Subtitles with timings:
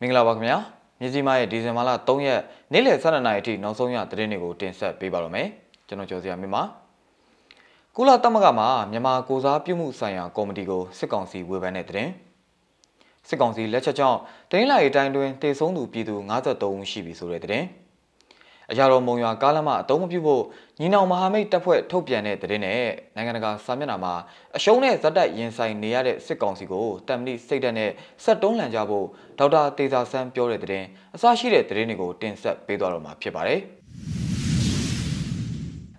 [0.00, 0.58] မင်္ဂလာပါခင်ဗျာ
[1.00, 2.40] မြစီမရဲ့ဒီဇင်ဘာလ3ရက်
[2.72, 5.48] နေ့လယ်12နာရီအထိနောက်ဆုံးရသတင်းတွေကိုတင်ဆက်ပေးပါတော့မယ်
[5.88, 6.62] ကျွန်တော်ကျော်စရာမင်းပါ
[7.96, 12.10] ကုလသမဂ္ဂမှာမြန်မာကိုစားပြုမှုဆိုင်ရာကော်မတီကိုစစ်ကောင်စီဝေဖန်တဲ့သတင်း
[13.28, 14.18] စစ်ကောင်စီလက်ချက်ကြောင့်
[14.50, 17.66] တင်းလာရီတိုင်းတွင်တေဆုံးသူပြည်သူ53ဦးရှိပြီဆိုတဲ့သတင်း
[18.70, 20.42] အရာတော်မုံရွာကားလမ်းမအတုံးမပြုဖို့
[20.80, 22.80] ညီနောင်မဟာမိတ်တပ်ဖွဲ့ထုတ်ပြန်တဲ့သတင်းနဲ့
[23.14, 24.14] နိုင်ငံတကာစာမျက်နှာမှာ
[24.56, 27.90] အရှုံးနဲ့ဇက်တိုက်ရင်ဆိုင်နေရတဲ့စစ်ကောင်စီကိုတမ်မဏိစိတ်ဓာတ်နဲ့
[28.24, 29.06] ဆက်တွန်းလှန်ကြဖို့
[29.38, 33.60] ဒေါက်တာတေဇာဆန်းပြောတဲ့သတင်းအစရှိတဲ့သတင်းတွေကိုတင်ဆက်ပေးသွားတော့မှာဖြစ်ပါတယ်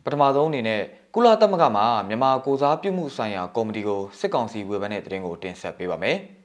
[0.03, 0.81] ပထမဆုံးအနေနဲ့
[1.15, 6.19] ကုလသမဂ္ဂမှာမြန်မာကိုစားပြုမှုဆိုင်ရာကော်မတီကိုစစ်ကောင်စီဝေဖန်တဲ့သတင်းကိုတင်ဆက်ပေးပါမယ်။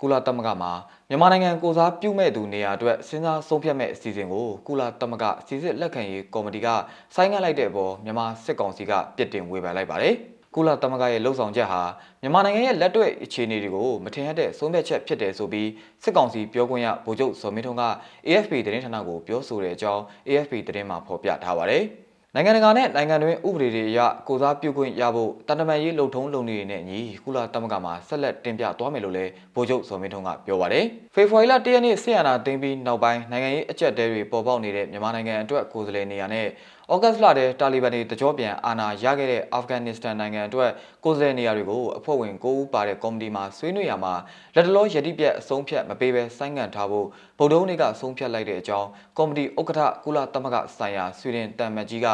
[0.00, 0.72] ကုလသမဂ္ဂမှာ
[1.08, 6.66] မြန်မာနိုင်ငံကိုစားပြုမဲ့သူနေရာအတွက်စဉ်းစားဆုံးဖြတ်မဲ့အစီအစဉ်ကိုကုလသမဂ္ဂစီစစ်လက်ခံရေးကော်မတီက
[7.14, 10.14] ဆိုင်းငံ့လိုက်တဲ့အပေါ်မြန်မာစစ်ကောင်စီကပြစ်တင်ဝေဖန်လိုက်ပါတယ်။
[10.54, 11.80] ကုလသမဂ္ဂရဲ့လှုပ်ဆောင်ချက်ဟာ
[12.22, 15.68] မြန်မာနိုင်ငံရဲ့လက်တွေ့အခြေအနေတွေကိုမထင်ရတဲ့ဆုံးဖြတ်ချက်ဖြစ်တယ်ဆိုပြီး
[16.04, 17.84] စစ်ကောင်စီပြောခွင့်ရဗိုလ်ချုပ်စော်မင်းထွန်းက
[18.26, 21.84] AFP သတင်းဌာနကိုပြောဆိုတဲ့အကြောင်း AFP သတင်းမှာဖော်ပြထားပါတယ်။
[22.38, 36.46] နိုင်ငံတကာနဲ့နိုင်ငံတွင်းဥပဒေတွေအရကိုစားပြုခွင့်ရဖို့တန်တမာရေးလုံထုံးလုံနေတွေနဲ့ညီကုလသမဂ္ဂမှာဆက်လက်တင်ပြသွားမယ်လို့လည်းဗိုလ်ချုပ်စော်မင်းထွန်းကပြောပါတယ်။ဖေဖော်ဝါရီလ၁ရက်နေ့ဆီယနာသိမ်းပြီးနောက်ပိုင်းနိုင်ငံရေးအကြက်တဲတွေပေါ်ပေါက်နေတဲ့မြန်မာနိုင်ငံအတွက်ကိုယ်စားလှယ်နေရာနဲ့
[36.92, 40.70] ဩဂတ်စ်လထဲတာလီဘန်တွေတကြောပြန်အာဏာရခဲ့တဲ့အာဖဂန်နစ္စတန်နိုင်ငံအတွက်
[41.04, 44.14] ကိုယ်စားလှယ်နေရာတွေကိုအဖွဲ့ဝင်၉ဦးပါတဲ့ကော်မတီမှဆွေးနွေးရမှာ
[44.54, 47.06] လက်တလောယတိပြက်အဆုံးဖြတ်မပေးဘဲဆိုင်းငံ့ထားဖို့
[47.38, 52.06] ဗုဒ္ဓဦးနေ့ကဆုံးဖြတ်လိုက်တဲ့အကြောင်းကော်မတီဥက္ကဋ္ဌကုလသမဂ္ဂဆိုင်ရာဆွေဒင်တန်မတ်ကြီးက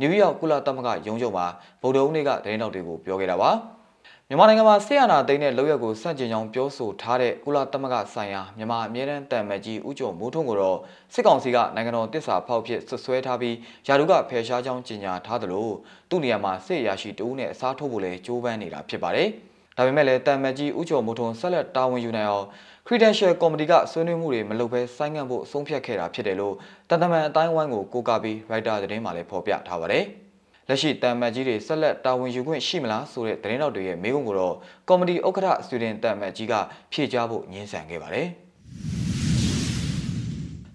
[0.00, 1.46] နယူးယောက်ကုလသမဂ္ဂရုံးချုပ်မှာ
[1.82, 3.52] ဗုဒ္ဓဦးနေ့ကသတင်းတော်တွေကိုပြောခဲ့တာပါ။
[4.28, 10.78] မြန်မာနိုင်ငံမှာဆီယနာသိန်းတဲ့လောက်ရက်ကိုစန့်ကျင်ကြောင်းပြောဆိုထားတဲ့ကုလသမဂ္ဂဆိုင်ရာမြန်မာအမြဲတမ်းတန်မတ်ကြီးဦးကျော်မိုးထွန်းကိုတော့
[11.14, 13.56] စစ်ကောင်စီကနိုင်ငံတော်တစ္ဆာဖောက်ဖြစ်ဆွဆွဲထားပြီး
[13.86, 15.68] ယာရုကဖယ်ရှားကြောင်းကြေညာထားသလို
[16.10, 19.28] သူ့နေရာမှာစစ်ရရှိတူးနဲ့အစားထိုးဖို့လဲကြိုးပမ်းနေတာဖြစ်ပါတယ်။
[19.76, 22.46] ဒါပေမဲ့လည်းတန်မတ်ကြီးဦးကျော်မိုးထွန်းဆက်လက်တာဝန်ယူနိုင်အောင်
[22.86, 26.54] Credential Committee ကဆွေးနွေးမှုတွေမလုပ်ဘဲဆိုင်းငံ့ဖို့ဆုံးဖြတ်ခဲ့တာဖြစ်တယ်လို့
[26.88, 30.06] တန်တမန်အတိုင်းဝိုင်းကိုကိုးကားပြီး Writer သတင်းမှာလည်းဖော်ပြထားပါတယ်။
[30.68, 34.54] လက်ရှိတန်မတ်ကြီးတွေဆက်လက်တာဝန်ယူခွင့်ရှိမလားဆိုတဲ့သတင်းတော်တွေရဲ့မေးခွန်းကိုတော့
[34.88, 36.54] ကော်မတီဥက္ကဋ္ဌစတူဒင်တန်မတ်ကြီးက
[36.92, 38.28] ဖြေကြားဖို့ညှင်းဆန်ခဲ့ပါတယ်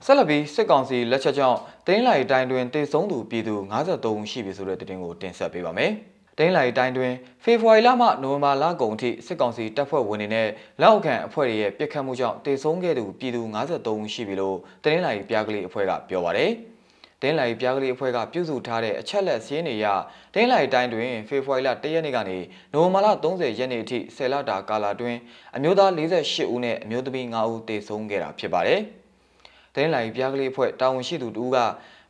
[0.06, 5.92] ဆက်လက်ပြီးစစ်ကောင်စီလက်ချက်ကြောင့်တင်းလိုက်တိုင်းတွင်တေဆုံးသူပြည်သူ53ဦးရှိပြီဆိုတဲ့သတင်းကိုတင်ဆက်ပေးပါမယ်။
[6.38, 10.48] တင်းလိုက်တိုင်းတွင်ဖေဖော်ဝါရီလမှနိုဝင်ဘာလကုန်အထိစစ်ကောင်စီတပ်ဖွဲ့ဝင်တွေနဲ့
[10.82, 16.52] လက်အောက်ခံအဖွဲ့တွေရဲ့ပြစ်ခတ်မှုကြောင့်တေဆုံးခဲ့သူပြည်သူ53ဦးရှိပြီလို့တင်းလိုက်ပြားကလေးအဖွဲ့ကပြောပါတယ်။
[17.22, 19.86] တင်းလိုက်ပြားကလေးအဖွဲ့ကပြုစုထားတဲ့အချက်လက်စည်းနေရ
[20.34, 22.38] တင်းလိုက်တိုင်းတွင်ဖေဖော်ဝါရီလ1ရက်နေ့ကနေ
[22.74, 25.18] နိုဝင်ဘာလ30ရက်နေ့အထိ10လတာကာလတွင်
[25.56, 28.82] အမျိုးသား48ဦးနဲ့အမျိုးသမီး9ဦးသေဆုံးခဲ့တာဖြစ်ပါတယ်။
[29.76, 31.58] တင်းလိုက်ပြားကလေးအဖွဲ့တာဝန်ရှိသူတူက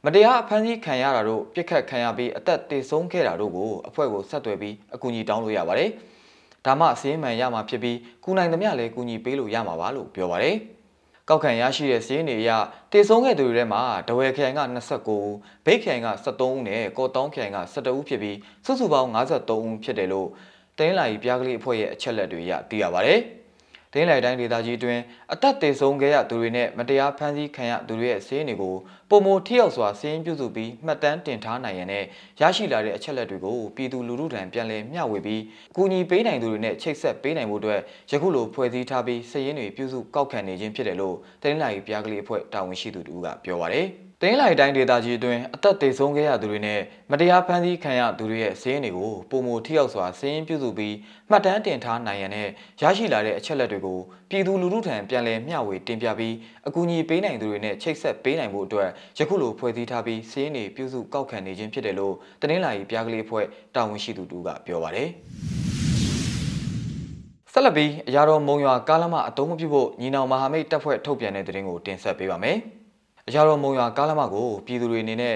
[0.06, 5.90] မတရားဖမ်းဆီးခံရတာတို့ပြစ်ခတ်ခံရပြီးအသက်သေဆုံးခဲ့တာတို့ကိုအဖွဲ့ကိုဆက်သွယ်ပြီးအကူအညီတောင်းလို့ရပါတယ်။
[6.66, 10.58] ဒါမှအစည်းအမှန်ရမှာဖြစ်ပြီးကုနိုင်သမျှလည်းကူညီပေးလို့ရမှာပါလို့ပြောပါတယ်။
[11.30, 12.52] ကောက်ခံရရှိတဲ့စီးရင်တွေအရ
[12.92, 15.28] တေဆုံးခဲ့သူတွေထဲမှာဒဝဲခရိုင်က29ဦး၊
[15.66, 20.30] ဘိတ်ခရိုင်က73ဦးနဲ့ကော့တောင်းခရိုင်က12ဦးဖြစ်ပြီးစုစုပေါင်း53ဦးဖြစ်တယ်လို့
[20.78, 23.16] တင်းလာရီပြားကလေးအဖွဲ့ရဲ့အချက်လက်တွေအရသိရပါဗျ။
[23.98, 25.02] ဒင်းလိုက်တိုင်းဒေသကြီးအတွင်း
[25.34, 28.76] အသက်သေဆုံးခဲ့ရသူတွေနဲ့မတရားဖမ်းဆီးခံရသူတွေရဲ့စီးရင်တွေကို
[29.10, 32.04] ပုံမထိရောက်စွာစီးရင်ပြုစုပြီးမှတ်တမ်းတင်ထားနိုင်ရန်နဲ့
[32.42, 35.42] ရရှိလာတဲ့အချက်လက်တွေကိုပြည်သူလူထုထံပြန်လည်မျှဝေပြီး
[35.72, 37.80] အကူအညီပေးနိုင်သူတွေနဲ့ချိတ်ဆက်ပေးနိုင်ဖို့အတွက်
[38.12, 46.80] ယခုလိုဖွဲ့စည်းထားပြီးစီးရင်တွေပြုစုကောက်ခံနေခြင်းဖြစ်တယ်လို့တင်းလိုက်ပြားကလေးအဖွဲ့တာဝန်ရှိသူတို့ကပြောပါရယ် တင်းလိုက်တိုင်းဒေသကြီးအတွင်းအသက်သေဆုံးခဲ့ရသူတွေနဲ့
[47.12, 50.96] မတရားဖမ်းဆီးခံရသူတွေရဲ့စီးရင်တွေကိုပုံမထိရောက်စွာစီးရင်ပြုစုပြီး
[51.30, 52.48] မှတ်တမ်းတင်ထားနိုင်ရန်နဲ့
[52.82, 56.36] ရရှိလာတဲ့အချက်လက်တွေကိုပြည်သူလူထုထံပြန်လည်မျှဝေတင်ပြပြီး
[56.68, 63.46] အကူအညီပေးနိုင်သူတွေနဲ့ချိတ်ဆက်ပေးနိုင်ဖို့အတွက်ယခုလိုဖွဲ့စည်းထားပြီးစီးရင်တွေပြုစုကောက်ခံနေခြင်းဖြစ်တယ်လို့တနင်္လာရီပြားကလေးအဖွဲ့
[63.76, 65.10] တာဝန်ရှိသူတူကပြောပါတယ်
[67.54, 72.60] ဆက်လက်ပြီးအရာတော်မုံရွာကားလမ်းမအတုံးမပြုဖို့ညီနောင်မဟာမိတ်တပ်ဖွဲ့ထုတ်ပြန်တဲ့သတင်းကိုတင်ဆက်ပေးပါမယ်။
[73.30, 75.36] အရာတော်မုံရွာကားလမ်းမကိုပြည်သူတွေအနေနဲ့ည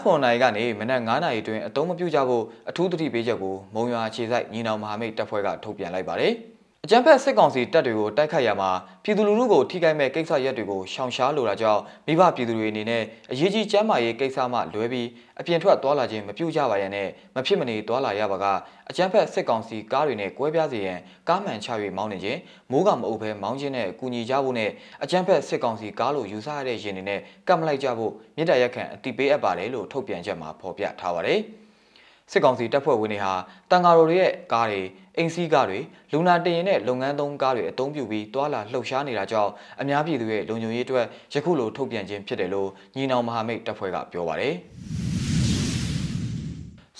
[0.00, 6.34] 9နာရီကနေမနက်9နာရီတွင်အတုံးမပြုကြဖို့အထူးသတိပေးချက်ကိုမုံရွာခြေစိုက်ညီနောင်မဟာမိတ်တပ်ဖွဲ့ကထုတ်ပြန်လိုက်ပါတယ်။
[6.88, 8.70] အကြံဖက်စစ်ကောင်စီတပ်တွေကိုတိုက်ခိုက်ရမှာ
[9.04, 13.02] ပြည်သူလူထုကိုထိခိုက်မဲ့ကိစ္စရပ်တွေကိုရှောင်ရှားလိုတာကြောင့်မိဘပြည်သူတွေအနေနဲ့
[13.32, 15.08] အရေးကြီးကျန်းမာရေးကိစ္စမှလွဲပြီး
[15.40, 18.46] အပြင်ထွက်သွားလာခြင်းမပြုကြပါရနဲ့မဖြစ်မနေသွားလာရပါက
[18.90, 20.98] အကြံဖက်စစ်ကောင်စီကားတွေနဲ့ကွဲပြားစေရန်
[21.28, 22.38] ကားမှန်ချ၍မောင်းနေခြင်း
[22.70, 24.70] မိုးကမအုပ်ဘဲမောင်းခြင်းနဲ့ကူညီကြဖို့နဲ့
[25.02, 31.40] အကြံဖက်စစ်ကောင်စီကားလို့ယူဆရတဲ့ရင်တွေနဲ့ကပ်မလိုက်ကြဖို့မြစ်တရက်ခန့်အတိပေးအပ်ပါတယ်လို့ထုတ်ပြန်ချက်မှာဖော်ပြထားပါတယ်။
[32.32, 33.32] စစ်ကောင်စီတပ်ဖွဲ့ဝင်တွေဟာ
[33.70, 34.82] တန်ဃာတော်တွေရဲ့ကားတွေ
[35.18, 35.80] အိမ်စီးကားတွေ
[36.12, 44.54] လူနာတင်ရင်နဲ့လုပ်ငန်းသုံးကားတွေအသုံးပြုပြီးတွာလာလှုပ်ရှားနေတာကြောင့်အများပြည်သူရဲ့လုံခြုံရေးအတွက်ယခုလိုထုတ်ပြန်ခြင်းဖြစ်တယ်လို့ညီနောင်မဟာမိတ်တပ်ဖွဲ့ကပြောပါတယ်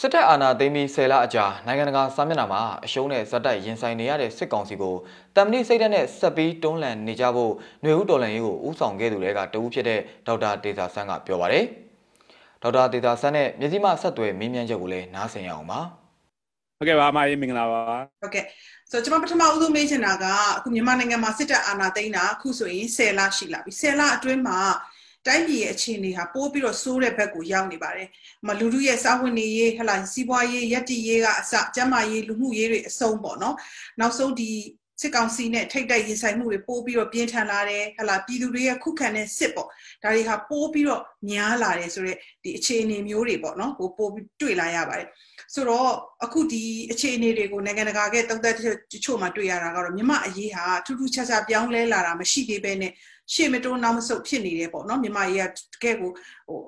[0.00, 4.94] စစ်တပ်အာဏာသိမ်းပြီး10လအကြာနိုင်ငံတကာစာမျက်နှာမှာအရှုံးနဲ့ဇက်တိုက်ရင်ဆိုင်နေရတဲ့စစ်ကောင်စီကို
[5.36, 7.52] တမ်မဏိစိတ်ဓာတ်နဲ့ဆက်ပြီးတွန်းလှန်နေကြဖို့
[7.82, 11.64] ຫນွေဦးတော်လှန်ရေးကိုဦးဆောင်ခဲ့သူတွေကတဦးဖြစ်တဲ့ဒေါက်တာဒေတာဆန်းကပြောပါတယ်။
[12.62, 15.80] ဒေါက်တာဒေတာဆန်းနဲ့မြစည်းမဆက်သွယ်မင်းမြန်းချက်ကိုလည်းနားဆင်ရအောင်ပါ။
[16.78, 17.80] ဟုတ်ကဲ့ပါအမကြီးမင်္ဂလာပါ
[18.22, 18.44] ဟုတ်ကဲ့
[18.90, 20.24] ဆိုတော့ကျွန်မပထမဦးဆုံးမေးချင်တာက
[20.56, 24.60] အခုမြန်မာနိုင်ငံမှာစစ်တပ်အာဏာသိမ်းတာအခုဆိုရင်10လရှိလာပြီ10လအတွင်းမှာ
[25.26, 28.08] တိုင်းပြည်ရဲ့အခြေအနေဟာပိုးပြီးတော့စိုးတဲ့ဘက်ကိုရောက်နေပါတယ်။
[28.46, 33.56] မလူလူရဲ့စာဝင်နေရေးဟလာစီးပွားရေးရက်တီရေးကအစကျန်းမာရေးလူမှုရေးတွေအစုံပေါ့နော်။
[34.00, 34.50] နောက်ဆုံးဒီ
[35.00, 45.08] စစ်ကောင်စီနဲ့ထိတ်တိုက်ရင်ဆိုင်မှုတွေပိုးပြီးတော့ပြင်းထန်လာတယ်ဟလာပြည်သူတွေရဲ့ခုခံတဲ့စစ်ပေါ့ဒါတွေဟာပိုးပြီးတော့များလာတယ်ဆိုတော့ဒီအခြေအနေမျိုးတွေပေါ့နော်ကိုပိုးပြီးတွေ့လာရပါတယ်
[45.54, 45.90] ဆိုတော့
[46.24, 46.62] အခုဒီ
[46.92, 48.58] အခြေအနေတွေကိုနိုင်ငံတကာကတုံ့သက်တ
[49.04, 52.92] ချို့မှတွေ့ရတာကတော့မြမအရေးဟာထူးထူးခြားခြားပြောင်းလဲလာတာမရှိသေးဘဲနဲ့
[53.34, 56.10] ရှေ့မတိုးနောက်မဆုတ်ဖြစ်နေတယ်ပေါ့နော်မြမအရေးကတကယ်ကို
[56.48, 56.60] ဟို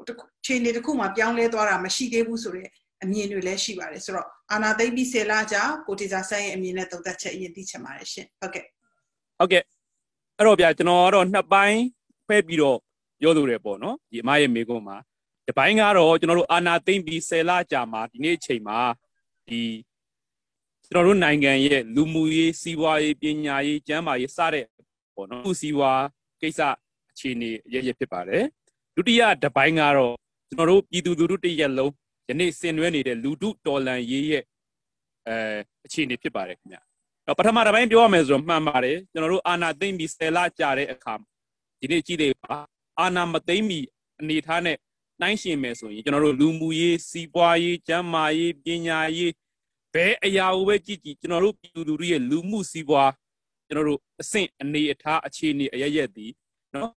[0.46, 2.70] ခြေအနေတစ်ခုမှပြောင်းလဲသွားတာမရှိသေးဘူးဆိုတော့
[3.02, 8.64] အမြင်တွေလည်းရှိပါတယ်ဆိုတော့အာနာသိမ့်ပြီးဆယ်လကြာကိုတီဇာဆန်းရဲ့အမြင်နဲ့သုံးသပ်ချက်အရင်သိချင်ပါတယ်ရှင်ဟုတ်ကဲ့
[9.38, 9.62] ဟုတ်ကဲ့
[10.36, 11.82] အဲ့တော့ဗျာကျွန်တော်ကတော့နှစ်ပိုင်း
[12.26, 12.78] ဖဲပြီးတော့
[13.20, 14.96] ပြောလိုတယ်ပေါ့နော်ဒီအမရဲ့မိကုံးမှာ
[15.46, 18.78] ဒီပိုင်းကတော့ကျွန်တော်တို့အာနာသိမ့်ပြီး10လကြာမှာဒီနေ့အချိန်မှာ
[19.48, 19.60] ဒီ
[20.84, 24.66] ကျွန်တော်တို့နိုင်ငံရဲ့လူမှုရေးစီးပွားရေးပညာရေးကျန်းမာရေးစတဲ့
[25.14, 26.02] ပေါ့နော်စီးပွား
[26.40, 26.60] ကိစ္စ
[27.10, 28.44] အခြေအနေရရဖြစ်ပါတယ်
[28.96, 30.14] ဒုတိယတစ်ပိုင်းကတော့
[30.48, 31.92] ကျွန်တော်တို့ပြည်သူလူထုတရက်လုံး
[32.28, 34.44] ယနေ့ဆင်နွှဲနေတဲ့လူထုတော်လှန်ရေးရဲ့
[35.28, 35.36] အဲ
[35.86, 36.76] အခြေအနေဖြစ်ပါတယ်ခင်ဗျ
[37.26, 41.14] တော့ပထမတစ်ပိုင်းပြောရမယ်ဆိုတော့မှန်ပါတယ်ကျွန်တော်တို့အာနာသိမ့်ပြီး10လကြာတဲ့အခါ
[41.80, 42.56] ဒီနေ့ကြည့်လေပါ
[43.00, 43.86] အာနာမသိမ့်ပြီး
[44.20, 44.76] အနေထားနဲ့
[45.20, 49.32] နှိုင်းရှင်မယ်ဆိုရင်ကျွန်တော်တို့လူမှုရေးစီးပွားရေးကျန်းမာရေးပညာရေး
[49.94, 53.12] ဘယ်အရာကိုပဲကြည့်ကြည့်ကျွန်တော်တို့ပြည်သူလူထုရဲ့လူမှုစီးပွား
[53.66, 56.26] ကျွန်တော်တို့အဆင့်အနေအထားအခြေအနေအရရက်ဒီ
[56.74, 56.90] နော်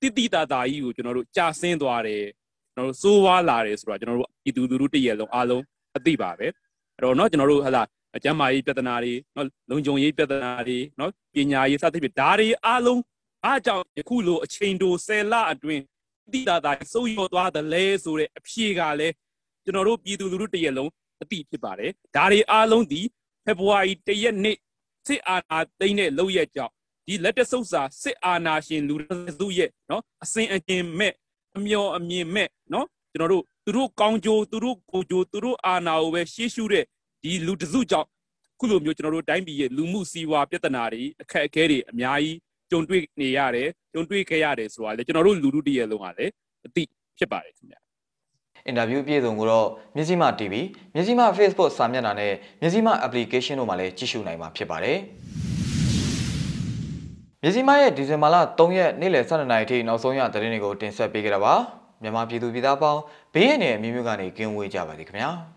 [0.00, 2.24] တိတိတာတာကြီးကိုကျွန်တော်တို့ကြာဆင်းသွားတယ်
[2.75, 5.63] ကျွန်တော်တို့စိုးဝါးလာတယ်ဆိုတော့ကျွန်တော်တို့ပြည်သူလူထုတည့်ရလုံးအားလုံး
[5.97, 6.47] အသိပါပဲ
[6.95, 7.83] အဲ့တော့เนาะကျွန်တော်တို့ဟလာ
[8.15, 13.01] အကျမ်းမာရေးပြဿနာတွေเนาะလုံခြုံရေးပြဿနာတွေเนาะပညာရေးစသဖြင့်ဒါတွေအားလုံး
[13.45, 15.83] အားကြောင့်ယခုလိုအချိန်တို10လအတွင်း
[16.33, 19.13] တိတာတာစိုးရောသွားတယ်လဲဆိုတဲ့အဖြေကလည်း
[19.63, 20.91] ကျွန်တော်တို့ပြည်သူလူထုတည့်ရလုံး
[21.21, 23.01] အသိဖြစ်ပါတယ်ဒါတွေအားလုံးဒီ
[23.45, 24.57] ဖေဖော်ဝါရီတရက်နေ့
[25.07, 26.73] စစ်အာဏာသိမ်းတဲ့လုပ်ရက်ကြောင့်
[27.07, 28.95] ဒီလက်တဆုပ်စာစစ်အာဏာရှင်လူ
[29.39, 31.13] စုရဲ့เนาะအစဉ်အကျင်မဲ့
[31.56, 36.84] အမျော်အမြင်မဲ့နော်ကျွန်တော်တို့သူတို့ကောင်းကျိုးသူတို့ကိုကျိုးသူတို့အာဏာကိုပဲရှေ့ရှုတဲ့
[37.22, 38.08] ဒီလူတစုကြောင့်
[38.58, 42.36] ခုလိုမျိုးကျွန်တော်တို့တိုင်းပြည်ရဲ့လူမှုစီးပွားပြဿနာတွေအခက်အခဲတွေအများကြီး
[42.70, 46.32] ကြုံတွေ့နေရတယ်ကြုံတွေ့ခဲ့ရတယ်ဆိုတာလေကျွန်တော်တို့လူလူတည်းရဲ့လုံးကလည်း
[46.66, 46.82] အတိ
[47.18, 47.80] ဖြစ်ပါတယ်ခင်ဗျာ
[48.66, 49.66] အင်တာဗျူးပြည်စုံကိုတော့
[49.96, 50.54] မြစည်းမ TV
[50.94, 54.98] မြစည်းမ Facebook စာမျက်နှာနဲ့မြစည်းမ application တို့မှာလည်းကြည့်ရှုနိုင်မှာဖြစ်ပါတယ်။
[57.46, 61.54] မြစည်းမရဲ့ဒီဇင်ဘာလ3ရက်နေ့လယ်12နာရီထိနောက်ဆုံးရသတင်းတွေကိုတင်ဆက်ပေးကြတာပါ။
[62.02, 63.00] မြန်မာပြည်သူပြည်သားပေါင်း
[63.34, 65.30] ဘေးရန်တွေအမျိုးမျိုးကနေကင်းဝေးကြပါစေခင်ဗျာ။